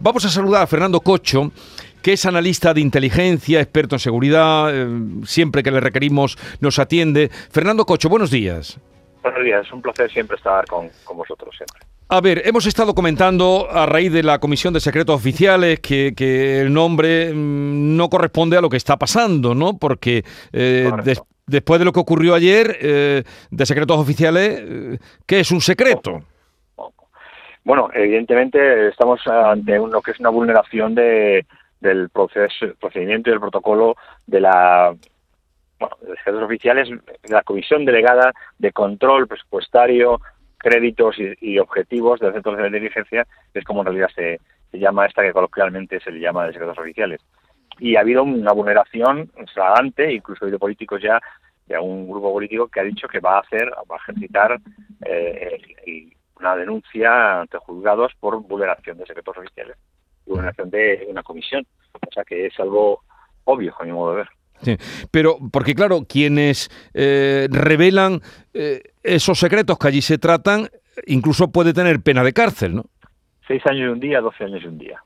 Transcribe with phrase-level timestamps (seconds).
[0.00, 1.50] Vamos a saludar a Fernando Cocho,
[2.02, 4.86] que es analista de inteligencia, experto en seguridad, eh,
[5.24, 7.30] siempre que le requerimos nos atiende.
[7.50, 8.78] Fernando Cocho, buenos días.
[9.24, 11.80] Buenos días, es un placer siempre estar con, vosotros siempre.
[12.10, 16.72] A ver, hemos estado comentando a raíz de la Comisión de Secretos Oficiales que, el
[16.72, 19.78] nombre mm, no corresponde a lo que está pasando, ¿no?
[19.78, 20.92] Porque eh,
[21.44, 26.22] después de lo que ocurrió ayer eh, de Secretos Oficiales, ¿qué es un secreto?
[27.64, 31.44] Bueno, evidentemente estamos ante lo que es una vulneración de,
[31.80, 33.96] del proceso, procedimiento y del protocolo
[34.26, 34.94] de la
[35.78, 40.20] bueno, de los secretos oficiales, de la Comisión Delegada de Control Presupuestario,
[40.56, 44.40] Créditos y, Objetivos del Centro de Inteligencia, que es como en realidad se,
[44.72, 47.20] se llama esta que coloquialmente se le llama de secretos oficiales.
[47.78, 51.20] Y ha habido una vulneración flagrante, incluso ha habido políticos ya
[51.66, 54.58] de un grupo político que ha dicho que va a hacer, va a ejercitar
[55.04, 55.60] eh,
[56.38, 59.76] una denuncia ante juzgados por vulneración de secretos oficiales
[60.26, 61.66] y vulneración de una comisión.
[61.94, 63.02] O sea que es algo
[63.44, 64.28] obvio, a mi modo de ver.
[64.60, 64.76] Sí,
[65.10, 68.20] pero porque claro, quienes eh, revelan
[68.52, 70.68] eh, esos secretos que allí se tratan,
[71.06, 72.84] incluso puede tener pena de cárcel, ¿no?
[73.46, 75.02] Seis años y un día, doce años y un día.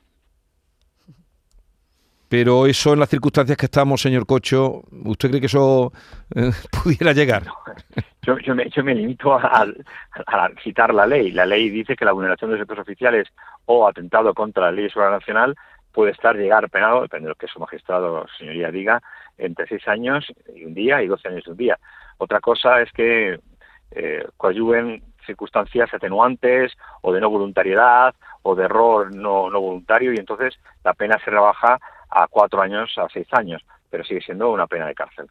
[2.27, 5.93] Pero eso en las circunstancias que estamos, señor Cocho, ¿usted cree que eso
[6.35, 6.49] eh,
[6.83, 7.43] pudiera llegar?
[8.23, 9.65] Yo, me, limito a,
[10.63, 11.31] citar la ley.
[11.31, 13.27] La ley dice que la vulneración de secretos oficiales
[13.65, 15.55] o atentado contra la ley nacional
[15.91, 19.01] puede estar llegar penado, depende de lo que su magistrado, señoría, diga,
[19.37, 21.77] entre seis años y un día y doce años y un día.
[22.17, 23.39] Otra cosa es que
[23.91, 30.57] eh, coadyuven circunstancias atenuantes o de no voluntariedad o de error no voluntario y entonces
[30.83, 31.77] la pena se rebaja
[32.09, 35.27] a cuatro años, a seis años, pero sigue siendo una pena de cárcel.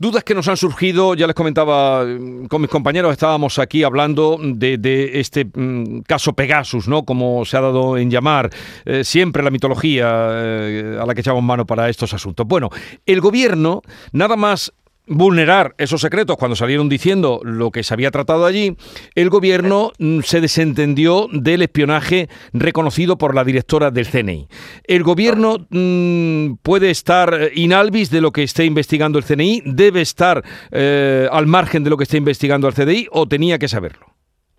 [0.00, 4.38] Dudas que nos han surgido, ya les comentaba mm, con mis compañeros, estábamos aquí hablando
[4.40, 7.04] de, este mm, caso Pegasus, ¿no?
[7.04, 8.48] Como se ha dado en llamar
[8.84, 12.46] eh, siempre la mitología eh, a la que echamos mano para estos asuntos.
[12.46, 12.70] Bueno,
[13.06, 13.82] el gobierno,
[14.12, 14.72] nada más
[15.08, 18.76] vulnerar esos secretos cuando salieron diciendo lo que se había tratado allí,
[19.14, 24.48] el gobierno mm, se desentendió del espionaje reconocido por la directora del CNI.
[24.84, 29.62] ¿El gobierno mm, puede estar inalvis de lo que esté investigando el CNI?
[29.64, 33.68] ¿Debe estar eh, al margen de lo que esté investigando el CNI o tenía que
[33.68, 34.06] saberlo?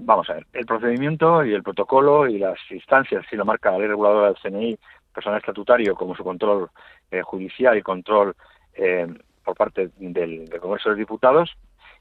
[0.01, 3.79] Vamos a ver, el procedimiento y el protocolo y las instancias, si lo marca la
[3.79, 4.77] ley reguladora del CNI,
[5.13, 6.69] personal estatutario, como su control
[7.11, 8.33] eh, judicial y control
[8.73, 9.07] eh,
[9.49, 11.55] por parte del, Congreso de Diputados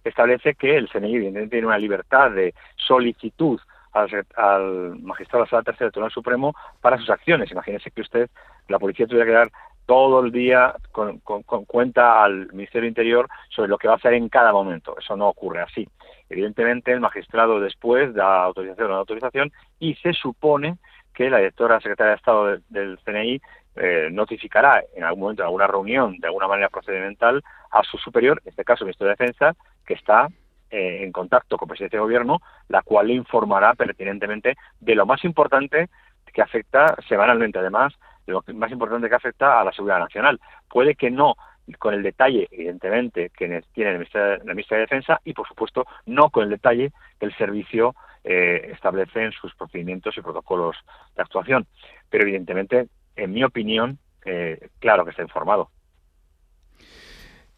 [0.05, 3.61] establece que el CNI tiene una libertad de solicitud
[3.93, 7.51] al, magistrado de la Sala Tercera del Tribunal Supremo para sus acciones.
[7.51, 8.31] Imagínese que usted,
[8.69, 9.51] la policía tuviera que dar
[9.87, 14.29] todo el día con, cuenta al Ministerio Interior sobre lo que va a hacer en
[14.29, 14.95] cada momento.
[14.99, 15.89] Eso no ocurre así.
[16.29, 20.77] Evidentemente, el magistrado después da autorización o no autorización y se supone
[21.15, 23.41] que la directora secretaria de Estado del CNI
[23.81, 28.41] eh, notificará en algún momento, en alguna reunión, de alguna manera procedimental, a su superior,
[28.45, 29.55] en este caso el Ministro de Defensa,
[29.87, 30.29] que está
[30.71, 35.25] eh, en contacto con Presidencia de Gobierno, la cual le informará pertinentemente de lo más
[35.25, 35.89] importante
[36.33, 37.95] que afecta semanalmente, además,
[38.27, 40.39] de lo más importante que afecta a la seguridad nacional.
[40.69, 41.37] Puede que no
[41.79, 46.45] con el detalle, evidentemente, que tiene el Ministerio, de Defensa y, por supuesto, no con
[46.45, 50.77] el detalle que el servicio eh, establece en sus procedimientos y protocolos
[51.15, 51.67] de actuación.
[52.09, 55.71] Pero, evidentemente, en mi opinión, eh, claro que está informado.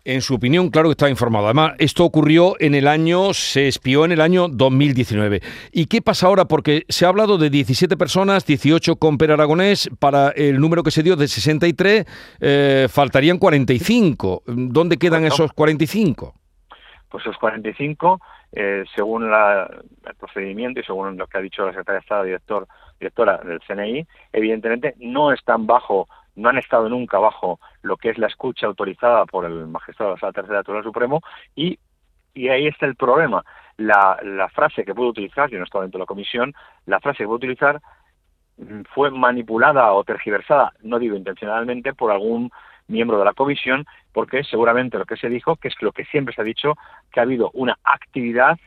[0.03, 1.45] En su opinión, claro que está informado.
[1.45, 5.43] Además, esto ocurrió en el año, se espió en el año 2019.
[5.73, 6.47] ¿Y qué pasa ahora?
[6.47, 10.91] Porque se ha hablado de 17 personas, 18 con Per Aragonés, para el número que
[10.91, 12.07] se dio de 63,
[12.41, 14.43] eh, faltarían 45.
[14.47, 16.35] ¿Dónde quedan esos 45?
[17.11, 18.21] Pues esos 45,
[18.53, 22.69] eh, según el procedimiento y según lo que ha dicho la Secretaría de Estado, director
[22.99, 28.19] directora del CNI, evidentemente no están bajo, no han estado nunca bajo lo que es
[28.19, 31.21] la escucha autorizada por el magistrado de la Tercera Tribunal Supremo
[31.55, 31.79] y,
[32.35, 33.45] y ahí está el problema.
[33.77, 36.53] La, la frase que puedo utilizar, yo no estaba dentro de la comisión,
[36.87, 37.81] la frase que puedo utilizar
[38.59, 42.51] mm, fue manipulada o tergiversada, no digo intencionalmente, por algún
[42.91, 46.35] miembro de la comisión, porque seguramente lo que se dijo, que es lo que siempre
[46.35, 46.75] se ha dicho,
[47.13, 48.59] que ha habido una actividad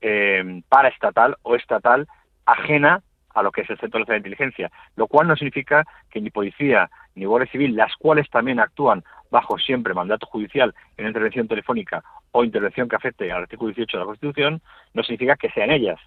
[0.00, 2.06] eh, paraestatal o estatal
[2.44, 3.02] ajena
[3.34, 6.90] a lo que es el Centro de Inteligencia, lo cual no significa que ni policía
[7.14, 12.02] ni guardia civil, las cuales también actúan bajo siempre mandato judicial en intervención telefónica
[12.32, 14.62] o intervención que afecte al artículo 18 de la Constitución,
[14.94, 16.00] no significa que sean ellas,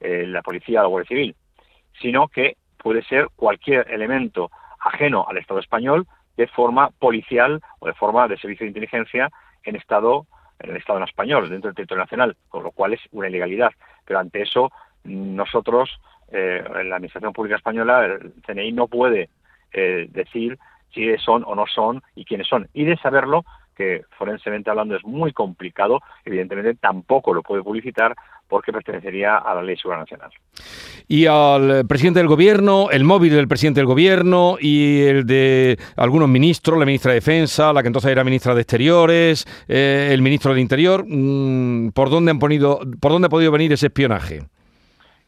[0.00, 1.36] eh, la policía o la guardia civil,
[2.00, 4.50] sino que puede ser cualquier elemento
[4.80, 9.30] ajeno al Estado español de forma policial o de forma de servicio de inteligencia
[9.64, 10.26] en Estado
[10.60, 13.72] en el Estado español, dentro del territorio nacional, con lo cual es una ilegalidad.
[14.04, 14.70] Pero ante eso,
[15.04, 16.00] nosotros
[16.32, 19.28] eh, en la Administración Pública Española, el CNI no puede
[19.72, 20.58] eh, decir
[20.92, 22.68] si son o no son y quiénes son.
[22.72, 23.44] Y de saberlo,
[23.74, 28.14] que forensemente hablando es muy complicado, evidentemente tampoco lo puede publicitar
[28.48, 30.30] porque pertenecería a la ley supranacional.
[31.08, 36.28] Y al presidente del gobierno, el móvil del presidente del gobierno y el de algunos
[36.28, 40.54] ministros, la ministra de Defensa, la que entonces era ministra de Exteriores, eh, el ministro
[40.54, 44.42] de Interior, mm, ¿por dónde han ponido, por dónde ha podido venir ese espionaje?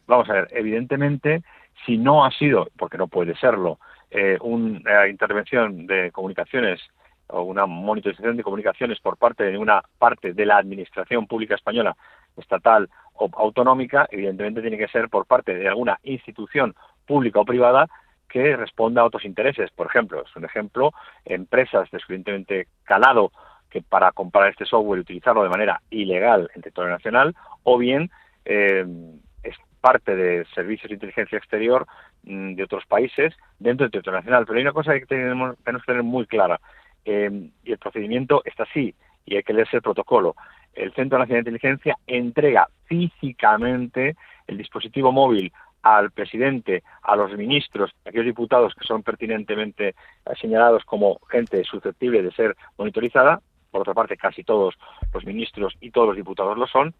[0.07, 1.41] Vamos a ver, evidentemente,
[1.85, 3.79] si no ha sido, porque no puede serlo,
[4.09, 6.79] eh, una intervención de comunicaciones
[7.29, 11.95] o una monitorización de comunicaciones por parte de una parte de la administración pública española,
[12.37, 16.75] estatal o autonómica, evidentemente tiene que ser por parte de alguna institución
[17.05, 17.87] pública o privada
[18.27, 19.71] que responda a otros intereses.
[19.71, 20.91] Por ejemplo, es un ejemplo,
[21.25, 23.31] empresas de suficientemente calado
[23.69, 28.09] que para comprar este software y utilizarlo de manera ilegal en territorio nacional, o bien
[28.45, 28.85] eh,
[29.43, 31.85] es parte de servicios de inteligencia exterior
[32.23, 34.45] mm, de otros países dentro del territorio nacional.
[34.45, 36.59] Pero hay una cosa que tenemos, tenemos que tener muy clara.
[37.05, 38.93] Em, y el procedimiento está así,
[39.25, 40.35] y hay que leerse el protocolo.
[40.73, 44.15] El Centro Nacional de Inteligencia entrega físicamente
[44.45, 45.51] el dispositivo móvil
[45.83, 49.95] al presidente, a los ministros, a aquellos diputados que son pertinentemente
[50.39, 53.41] señalados como gente susceptible de ser monitorizada,
[53.71, 54.75] por otra parte casi todos
[55.13, 56.93] los ministros y todos los diputados lo son,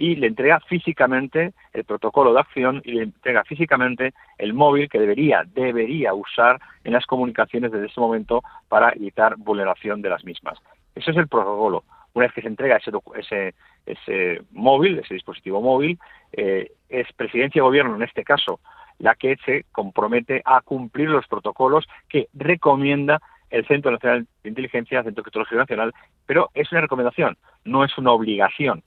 [0.00, 4.98] y le entrega físicamente el protocolo de acción y le entrega físicamente el móvil que
[4.98, 10.58] debería, debería usar en las comunicaciones desde ese momento para evitar vulneración de las mismas.
[10.94, 11.84] Ese es el protocolo.
[12.14, 13.54] Una vez que se entrega ese, ese,
[13.84, 15.98] ese móvil, ese dispositivo móvil,
[16.32, 18.58] eh, es presidencia y gobierno en este caso
[18.98, 23.20] la que se compromete a cumplir los protocolos que recomienda
[23.50, 25.92] el Centro Nacional de Inteligencia, Centro Tecnológico Nacional,
[26.24, 28.82] pero es una recomendación, no es una obligación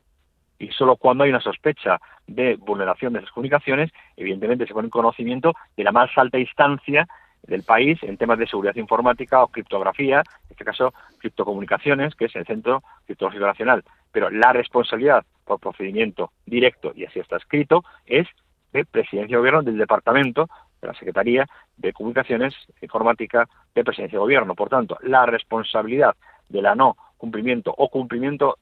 [0.64, 4.92] y solo cuando hay una sospecha de vulneración de esas comunicaciones, evidentemente se pone en
[4.92, 7.06] conocimiento de la más alta instancia
[7.44, 12.36] del país en temas de seguridad informática o criptografía, en este caso criptocomunicaciones, que es
[12.38, 13.84] el Centro Criptológico Nacional.
[14.14, 18.28] Pero la responsabilidad por procedimiento directo, y así está escrito, es
[18.72, 20.48] de Presidencia de Gobierno del Departamento
[20.82, 21.46] de la Secretaría
[21.76, 24.56] de Comunicaciones Informática de Presidencia de Gobierno.
[24.56, 26.16] Por tanto, la responsabilidad
[26.48, 28.58] de la no cumplimiento o cumplimiento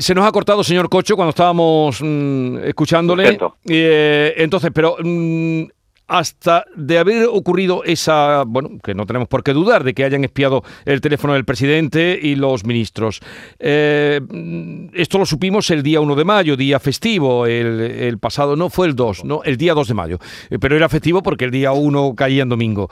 [0.00, 3.38] se nos ha cortado, señor Cocho, cuando estábamos mm, escuchándole.
[3.66, 5.64] Eh, entonces, pero mm,
[6.08, 10.24] hasta de haber ocurrido esa, bueno, que no tenemos por qué dudar de que hayan
[10.24, 13.20] espiado el teléfono del presidente y los ministros.
[13.60, 18.86] Mm, esto lo supimos el día 1 de mayo, día festivo, el, pasado, no fue
[18.86, 20.18] el 2, no, el día 2 de mayo,
[20.60, 22.88] pero era festivo porque el día 1 caía en domingo.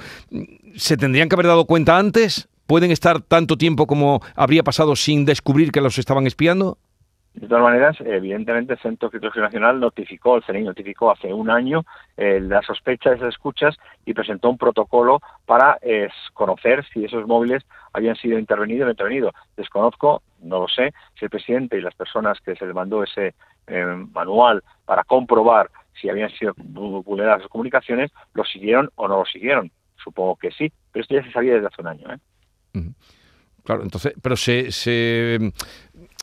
[0.77, 2.50] ¿Se tendrían que haber dado cuenta antes?
[2.70, 6.78] ¿Pueden estar tanto tiempo como habría pasado sin descubrir que los estaban espiando?
[7.34, 11.84] De todas maneras, evidentemente el Centro Criptológico Nacional notificó, el CNI notificó hace un año
[12.17, 13.76] eh, la sospecha de esas escuchas
[14.06, 15.81] y presentó un protocolo para
[16.32, 19.32] conocer si esos móviles habían sido intervenidos o no intervenidos.
[19.56, 23.34] Desconozco, no lo sé, si el presidente y las personas que se les mandó ese
[23.66, 29.25] eh, manual para comprobar si habían sido vulneradas las comunicaciones, lo siguieron o no lo
[29.25, 29.73] siguieron.
[29.96, 32.12] Supongo que sí, pero esto ya se sabía desde hace un año.
[32.12, 32.19] ¿eh?
[33.64, 35.52] Claro, entonces, pero se, se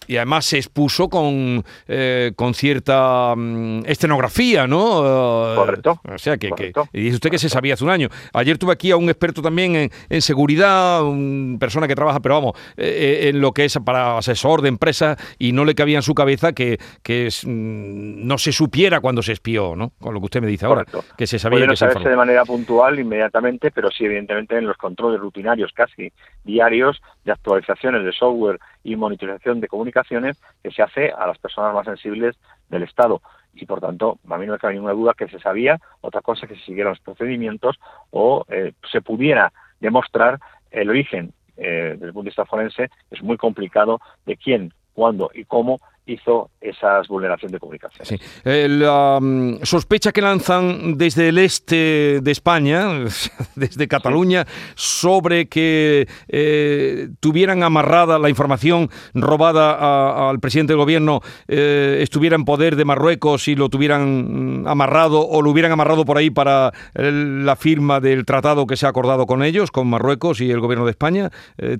[0.08, 5.54] y además se expuso con, eh, con cierta mm, escenografía, ¿no?
[5.54, 6.02] Eh, correcto.
[6.08, 6.50] O sea, que,
[6.94, 8.08] y dice usted que se sabía hace un año.
[8.34, 12.54] Ayer tuve aquí a un experto también en, seguridad, una persona que trabaja, pero vamos,
[12.78, 16.16] eh, en lo que es para asesor de empresas y no le cabía en su
[16.16, 19.92] cabeza que, que mm, no se supiera cuando se espió, ¿no?
[20.00, 20.86] Con lo que usted me dice ahora,
[21.18, 24.66] que se sabía Puede que se saberse de manera puntual inmediatamente, pero sí evidentemente en
[24.66, 26.12] los controles rutinarios casi
[26.44, 29.68] diarios de actualizaciones de software y monitorización de
[30.04, 32.36] que se hace a las personas más sensibles
[32.70, 33.22] del Estado.
[33.54, 36.48] Y por tanto, a mí no me cabe ninguna duda que se sabía, otra cosa
[36.48, 37.80] que se siguieran los procedimientos
[38.12, 40.40] o eh, se pudiera demostrar
[40.72, 45.32] el origen eh, desde el punto de vista forense, es muy complicado de quién, cuándo
[45.34, 48.06] y cómo hizo esas vulneraciones de comunicación.
[48.06, 48.18] Sí.
[48.44, 52.88] Eh, la mm, sospecha que lanzan desde el este de España,
[53.56, 54.46] desde Cataluña,
[54.76, 62.46] sobre que eh, tuvieran amarrada la información robada al presidente del gobierno, eh, estuviera en
[62.46, 66.72] poder de Marruecos y lo tuvieran mm, amarrado o lo hubieran amarrado por ahí para
[66.96, 70.86] la firma del tratado que se ha acordado con ellos, con Marruecos y el gobierno
[70.86, 71.30] de España,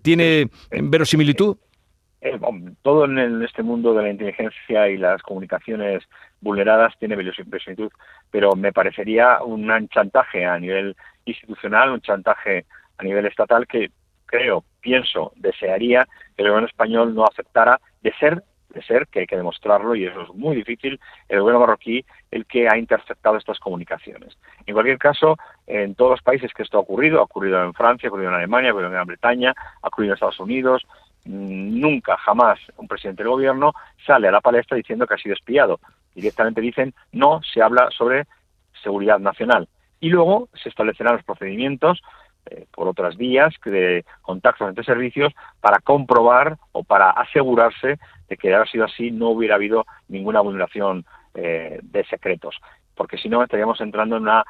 [0.02, 1.58] ¿tiene verosimilitud?
[2.28, 2.40] Eh,
[2.82, 6.04] todo en este mundo de la inteligencia y las comunicaciones
[6.42, 7.92] vulneradas tiene verosimilitud,
[8.32, 12.66] pero me parecería un chantaje a nivel institucional, un chantaje
[12.98, 13.92] a nivel estatal que
[14.26, 16.06] creo, pienso, desearía
[16.36, 18.44] que el gobierno español no aceptara de ser
[18.82, 22.68] ser que hay que demostrarlo y eso es muy difícil, el gobierno marroquí el que
[22.68, 24.38] ha interceptado estas comunicaciones.
[24.66, 28.08] En cualquier caso, en todos los países que esto ha ocurrido, ha ocurrido en Francia,
[28.08, 30.86] ha ocurrido en Alemania, ha ocurrido en Gran Bretaña, ha ocurrido en Estados Unidos,
[31.26, 33.74] nunca, jamás un presidente del gobierno
[34.06, 35.80] sale a la palestra diciendo que ha sido espiado.
[36.16, 38.26] Directamente dicen, no, se habla sobre
[38.82, 39.68] seguridad nacional.
[40.00, 42.02] Y luego se establecerán los procedimientos
[42.50, 48.50] eh, por otras vías de contactos entre servicios para comprobar o para asegurarse de que
[48.50, 52.56] de haber sido así no hubiera habido ninguna vulneración eh, de secretos,
[52.96, 54.44] porque si no estaríamos entrando en un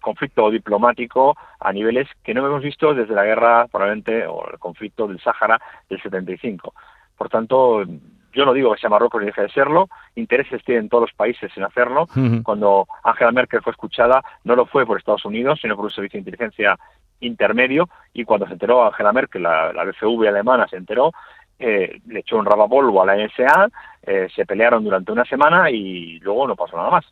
[0.00, 5.06] conflicto diplomático a niveles que no hemos visto desde la guerra probablemente o el conflicto
[5.06, 6.72] del Sáhara del 75.
[7.16, 7.84] Por tanto,
[8.32, 11.50] yo no digo que sea Marruecos ni deje de serlo, intereses tienen todos los países
[11.56, 12.06] en hacerlo.
[12.44, 16.18] Cuando Angela Merkel fue escuchada, no lo fue por Estados Unidos, sino por un servicio
[16.18, 16.78] de inteligencia
[17.20, 21.10] intermedio y cuando se enteró Angela Merkel, la, la BFV alemana se enteró,
[21.58, 23.68] eh, le echó un rabapolvo a la NSA,
[24.02, 27.04] eh, se pelearon durante una semana y luego no pasó nada más.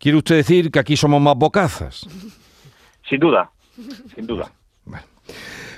[0.00, 2.08] ¿Quiere usted decir que aquí somos más bocazas?
[3.08, 3.50] Sin duda,
[4.14, 4.52] sin duda.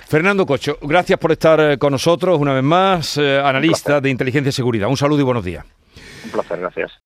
[0.07, 4.51] Fernando Cocho, gracias por estar eh, con nosotros una vez más, analista de inteligencia y
[4.51, 4.87] seguridad.
[4.87, 5.65] Un saludo y buenos días.
[6.25, 6.91] Un placer, gracias.